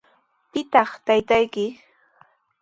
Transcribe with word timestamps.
¿Pitaq 0.51 0.89
taytayki? 1.05 1.65